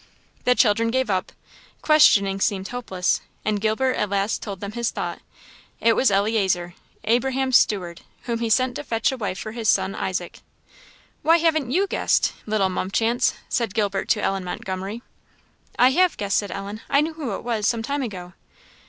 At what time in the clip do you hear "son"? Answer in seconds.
9.69-9.93